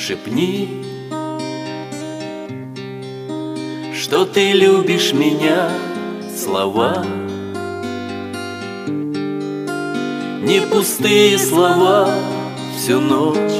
[0.05, 0.69] шепни,
[3.91, 5.71] что ты любишь меня,
[6.37, 7.03] слова.
[10.43, 12.13] Не пустые слова
[12.77, 13.57] всю ночь.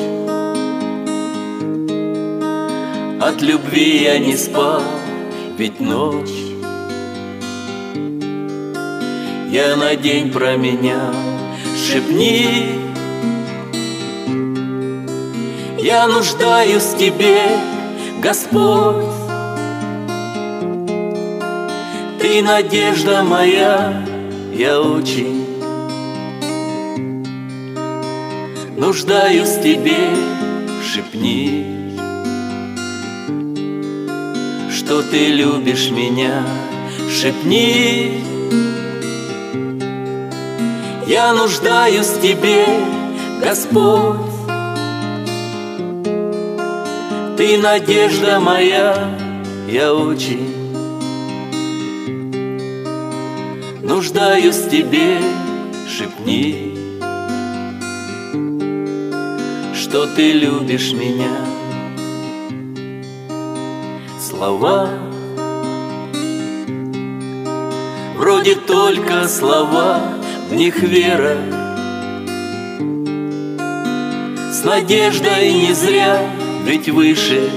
[3.19, 4.83] От любви я не спал,
[5.57, 6.29] ведь ночь
[9.49, 11.15] Я на день променял,
[11.75, 12.84] шепни
[15.85, 17.37] Я нуждаюсь в тебе,
[18.19, 19.05] Господь.
[22.19, 24.03] Ты надежда моя,
[24.51, 25.45] я очень
[28.75, 30.09] Нуждаюсь в тебе,
[30.83, 31.67] шепни.
[34.71, 36.41] Что ты любишь меня,
[37.11, 38.23] шепни.
[41.05, 42.65] Я нуждаюсь в тебе,
[43.39, 44.34] Господь
[47.37, 48.95] Ты надежда моя,
[49.67, 50.53] я очень
[53.83, 55.19] Нуждаюсь в тебе,
[55.87, 56.75] шепни
[59.95, 61.31] что ты любишь меня.
[64.19, 64.89] Слова
[68.17, 70.01] Вроде только слова,
[70.49, 71.37] в них вера
[74.51, 76.19] С надеждой не зря,
[76.65, 77.49] ведь выше.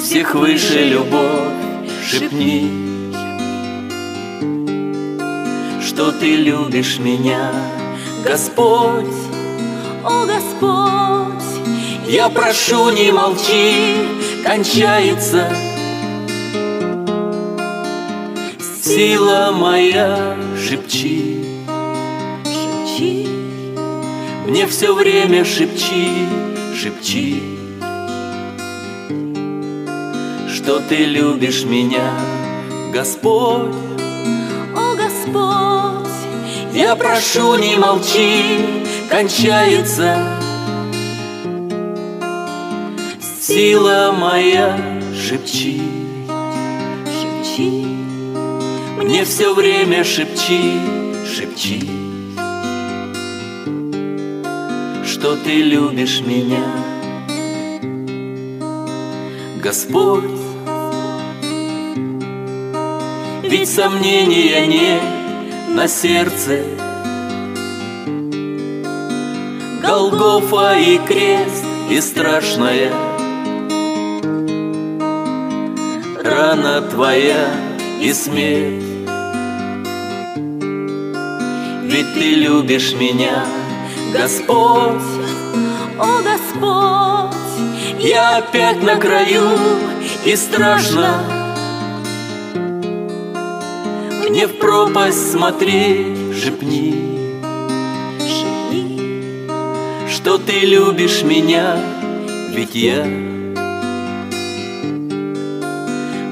[0.00, 2.70] Всех выше любовь, шепни
[5.82, 7.52] Что ты любишь меня.
[8.24, 9.04] Господь,
[10.04, 11.48] О Господь,
[12.08, 13.96] я прошу, не молчи,
[14.44, 15.52] кончается
[18.82, 21.27] Сила моя, шепчи,
[24.48, 26.26] мне все время шепчи,
[26.74, 27.42] шепчи
[30.48, 32.14] Что ты любишь меня,
[32.90, 33.74] Господь.
[34.74, 36.08] О Господь,
[36.72, 40.16] Я прошу, не молчи, кончается
[43.38, 44.78] Сила моя,
[45.14, 45.82] шепчи,
[47.04, 47.86] шепчи,
[48.96, 50.80] мне все время шепчи,
[51.26, 51.97] шепчи
[55.18, 56.62] Что ты любишь меня,
[59.60, 60.30] Господь
[63.42, 65.02] Ведь сомнения нет
[65.74, 66.62] на сердце.
[69.82, 72.92] Голгофа и крест и страшная
[76.22, 77.50] Рана твоя
[78.00, 78.84] и смерть.
[81.82, 83.57] Ведь ты любишь меня,
[84.12, 85.02] Господь
[85.98, 87.36] О Господь,
[87.98, 89.48] Я опять на краю
[90.24, 91.22] и страшно.
[94.28, 97.18] Мне в пропасть смотреть, шепни
[98.20, 99.48] шепни,
[100.08, 101.76] Что ты любишь меня,
[102.50, 103.04] ведь я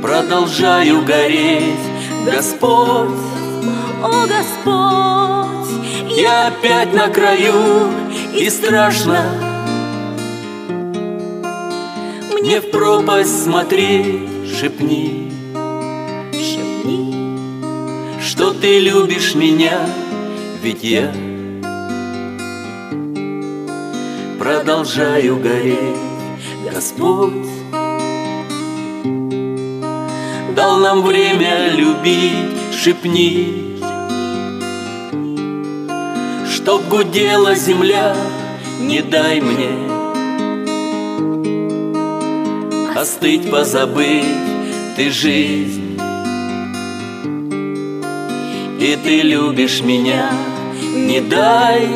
[0.02, 1.74] Продолжаю гореть,
[2.24, 3.10] Господь
[4.02, 5.45] О Господь,
[6.16, 7.90] Я опять на краю
[8.32, 9.22] и страшно.
[12.32, 14.22] Мне в пропасть смотреть,
[14.58, 15.30] шепни.
[16.32, 17.12] Шепни,
[18.18, 19.78] Что ты любишь меня,
[20.62, 21.12] ведь я
[24.38, 26.00] Продолжаю гореть,
[26.72, 27.46] Господь
[30.54, 33.65] Дал нам время любить, шепни
[36.66, 38.16] Чтоб гудела земля,
[38.80, 39.70] не дай мне
[42.96, 44.24] Остыть, позабыть,
[44.96, 45.96] ты жизнь.
[48.80, 50.28] И ты любишь меня,
[50.92, 51.86] не дай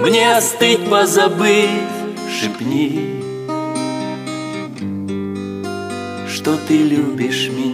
[0.00, 1.90] Мне остыть, позабыть,
[2.30, 3.20] шепни
[6.28, 7.69] Что ты любишь меня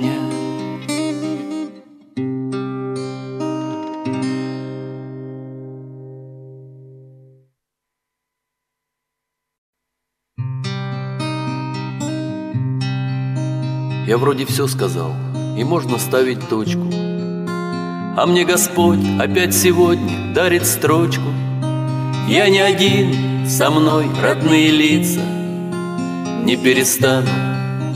[14.16, 15.12] Я вроде все сказал,
[15.58, 16.90] и можно ставить точку.
[16.90, 21.28] А мне Господь опять сегодня дарит строчку.
[22.26, 25.20] Я не один, со мной родные лица.
[26.44, 27.28] Не перестану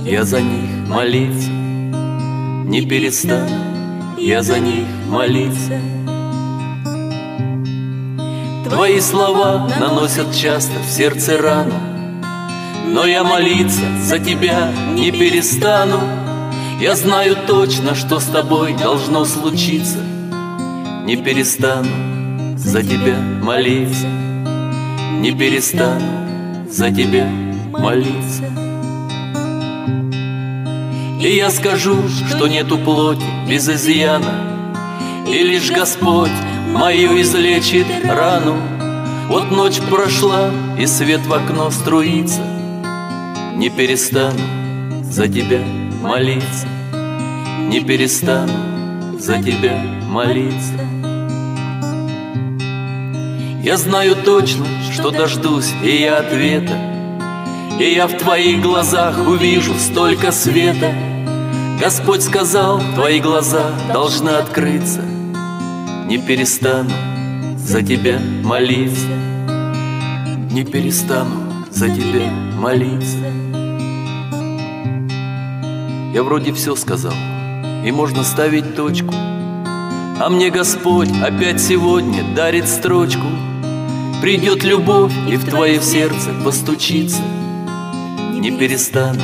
[0.05, 1.51] я за них молиться.
[1.51, 5.81] Не перестану я за них молиться.
[8.69, 11.90] Твои слова наносят часто в сердце рану
[12.93, 16.01] Но я молиться за тебя не перестану.
[16.81, 19.99] Я знаю точно, что с тобой должно случиться.
[21.05, 21.89] Не перестану
[22.57, 24.09] за тебя молиться.
[25.21, 27.29] Не перестану за тебя
[27.71, 28.45] молиться.
[31.21, 31.97] И я скажу,
[32.29, 34.35] что нету плоти без изъяна.
[35.29, 36.31] И лишь Господь
[36.67, 38.57] мою излечит рану.
[39.29, 42.41] Вот ночь прошла, и свет в окно струится
[43.61, 44.41] Не перестану
[45.03, 45.61] за тебя
[46.01, 46.67] молиться.
[47.69, 49.77] Не перестану за тебя
[50.09, 50.73] молиться.
[53.63, 56.73] Я знаю точно, что дождусь и я ответа.
[57.79, 60.95] И я в твоих глазах увижу столько света.
[61.79, 65.03] Господь сказал, твои глаза должны открыться.
[66.07, 66.95] Не перестану
[67.59, 69.09] за тебя молиться.
[70.51, 73.30] Не перестану за тебя молиться
[76.13, 77.15] Я вроде все сказал.
[77.85, 79.15] И можно ставить точку.
[79.15, 83.27] А мне Господь опять сегодня дарит строчку.
[84.21, 87.23] Придет любовь и в твое сердце постучится.
[88.33, 89.23] Не перестану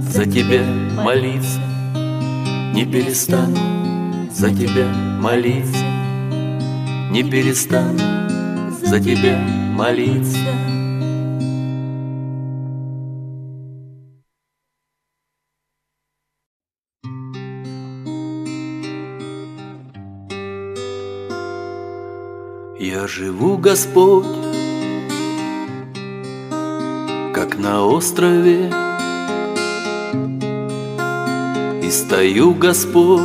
[0.00, 0.62] за тебя
[1.02, 1.60] молиться.
[2.74, 3.56] Не перестану
[4.32, 4.88] за тебя
[5.20, 5.84] молиться.
[7.10, 8.00] Не перестану
[8.82, 9.38] за тебя
[9.76, 10.75] молиться.
[22.96, 24.24] Я живу, Господь,
[27.34, 28.72] как на острове,
[31.82, 33.20] И стою, Господь,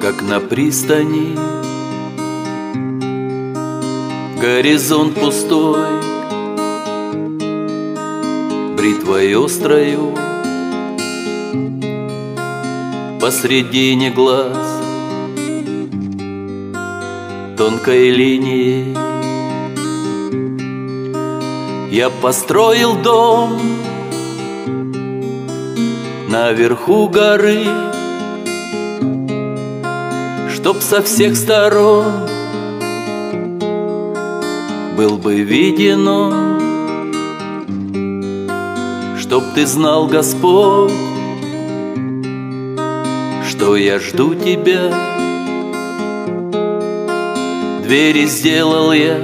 [0.00, 1.36] как на пристани.
[4.40, 6.00] Горизонт пустой
[8.76, 10.14] Бритвой острою
[13.20, 14.77] Посредине глаз
[17.58, 18.96] Тонкой линией
[21.90, 23.58] Я построил дом
[26.28, 27.64] Наверху горы
[30.54, 32.28] Чтоб со всех сторон
[34.96, 36.60] Был бы виден он.
[39.18, 40.92] Чтоб ты знал, Господь
[43.48, 45.17] Что я жду тебя
[47.88, 49.16] Двери сделал я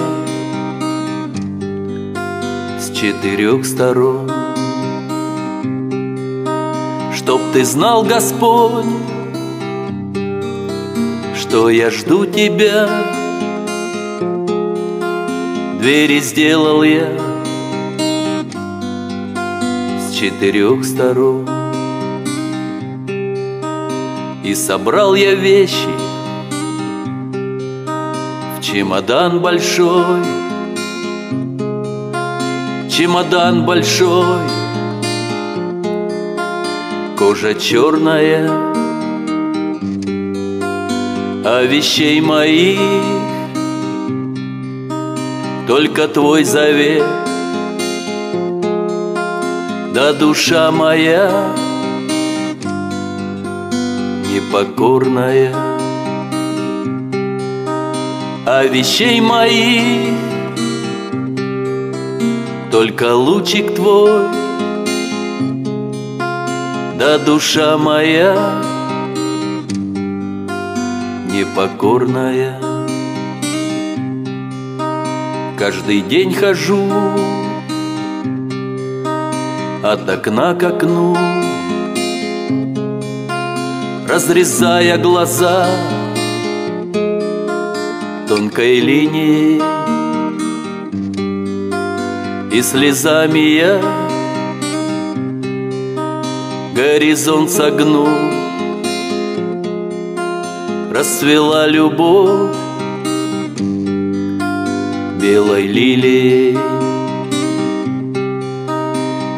[2.81, 4.33] С четырех сторон.
[7.15, 8.87] Чтоб ты знал, Господь
[11.37, 12.89] что я жду тебя.
[15.79, 17.19] Двери сделал я
[20.09, 21.47] С четырех сторон.
[24.43, 26.04] И собрал я вещи
[28.75, 30.25] чемодан большой.
[32.91, 34.49] Чемодан большой.
[37.17, 38.51] Кожа черная.
[41.45, 42.81] А вещей моих
[45.69, 47.05] Только твой завет.
[49.95, 51.31] Да душа моя
[54.33, 55.64] непокорная
[58.47, 60.19] А вещей моих.
[62.71, 64.29] Только лучик твой
[66.99, 68.37] Да душа моя
[71.33, 72.61] непокорная.
[75.59, 76.87] Каждый день хожу
[79.83, 81.17] от окна к окну
[84.07, 85.67] Разрезая глаза
[88.29, 89.61] тонкой линией.
[92.53, 93.81] И слезами я
[96.75, 98.07] горизонт согну.
[100.91, 102.57] Расцвела любовь
[105.21, 106.57] белой лилией.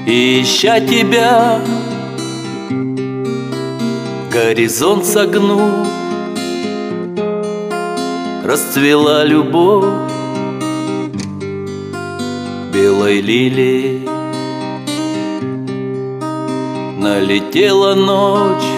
[0.07, 1.61] Ища тебя
[4.31, 5.86] Горизонт согну
[8.57, 9.85] Расцвела любовь
[12.73, 14.09] белой лилией.
[16.99, 18.71] Налетела ночь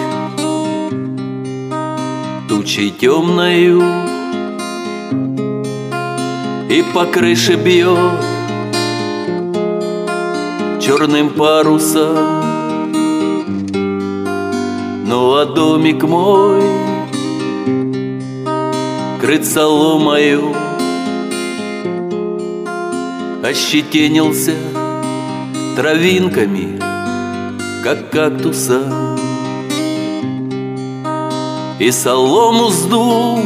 [2.49, 3.81] тучей темною
[6.69, 8.19] И по крыше бьет
[10.81, 12.17] черным парусом.
[15.07, 16.88] Ну а домик мой
[19.29, 20.55] крыт соломою
[23.43, 24.55] Ощетенился
[25.75, 26.79] травинками,
[27.83, 28.81] как кактуса
[31.77, 33.43] И солому сдул,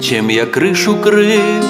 [0.00, 1.62] чем я крышу крыл.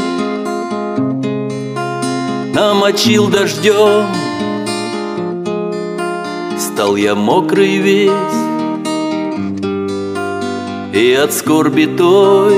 [2.54, 4.06] Намочил дождем
[6.60, 8.45] Стал я мокрый весь
[10.96, 12.56] И от скорби той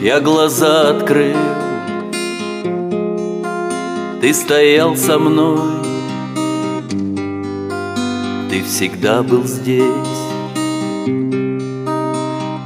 [0.00, 1.36] Я глаза открыл.
[4.22, 5.60] Ты стоял со мной
[8.48, 10.22] Ты всегда был здесь.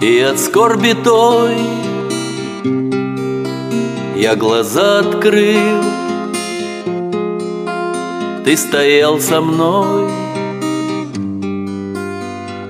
[0.00, 1.56] И от скорби той
[4.14, 5.82] я глаза открыл.
[8.44, 10.25] Ты стоял со мной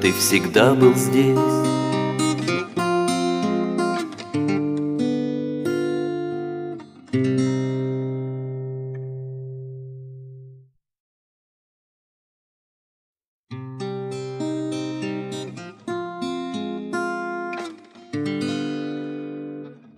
[0.06, 1.36] Ты всегда был здесь.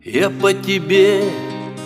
[0.03, 1.25] Я по тебе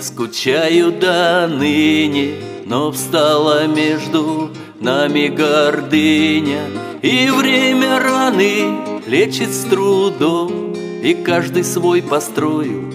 [0.00, 4.52] скучаю до ныне, Но встала между
[4.82, 6.62] нами гордыня,
[7.02, 12.92] И время раны лечит с трудом, И каждый свой построю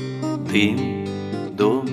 [0.52, 1.06] дым
[1.52, 1.86] дом.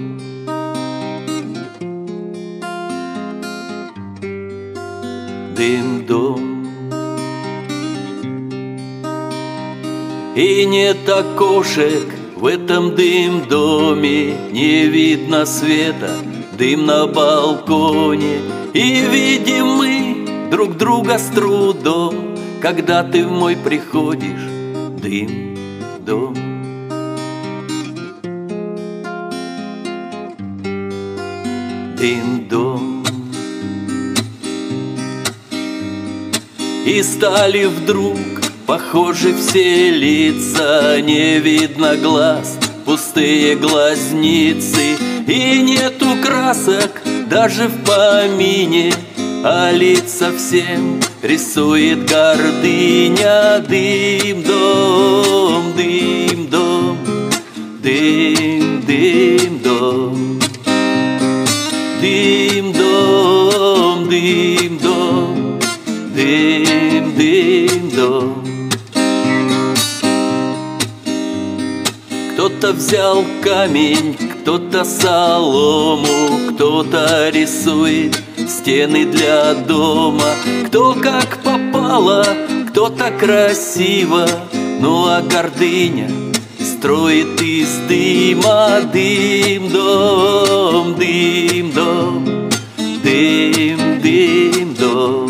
[5.57, 6.67] Дым дом.
[10.37, 16.11] И нет окошек в этом дым доме не видно света,
[16.59, 18.41] дым на балконе
[18.75, 24.51] И видим мы друг друга с трудом, Когда ты в мой приходишь,
[25.01, 25.57] дым
[26.05, 26.35] дом.
[31.97, 33.05] Дым дом.
[36.85, 38.19] И стали вдруг
[38.67, 44.97] Похожи все лица, не видно глаз, пустые глазницы
[45.29, 48.95] И нету красок даже в помине,
[49.43, 53.59] а лица всем рисует гордыня.
[53.69, 56.97] Дым-дом, дым-дом,
[57.83, 60.41] дым-дым-дом
[62.01, 64.09] Дым-дом, дым-дом,
[72.65, 78.17] Кто-то взял камень, кто-то солому, кто-то рисует
[78.49, 80.31] стены для дома,
[80.67, 82.25] кто как попало,
[82.71, 84.27] кто-то красиво,
[84.81, 86.11] ну а гордыня
[86.59, 88.81] строит из дыма.
[88.91, 92.25] Дым дом, дым дом,
[93.03, 95.24] дым дым дом,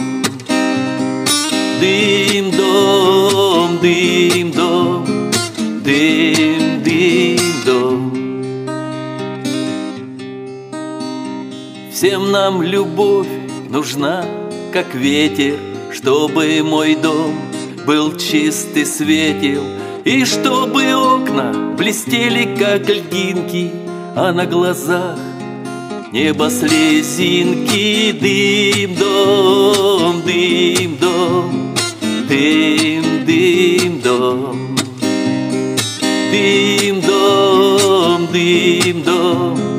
[12.05, 13.33] Всем нам любовь
[13.71, 14.27] нужна,
[14.75, 15.57] как ветер
[15.91, 17.35] Чтобы мой дом
[17.87, 19.63] был чист и светел
[20.05, 23.71] И чтобы окна блестели, как льдинки
[24.15, 25.19] А на глазах
[26.13, 28.13] небо слезинки.
[28.21, 31.75] Дым-дом, дым-дом,
[32.29, 34.77] дым-дым-дом
[36.31, 39.75] Дым-дом, дым-дом, дым-дым-дом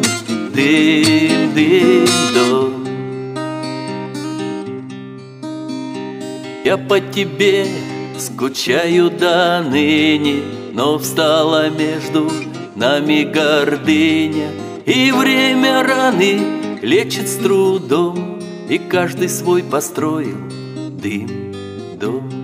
[6.66, 7.68] Я по тебе
[8.18, 10.41] скучаю до ныне
[10.74, 12.28] Но встала между
[12.76, 14.49] нами гордыня.
[14.84, 20.39] И время раны лечит с трудом И каждый свой построил
[21.99, 22.34] Дым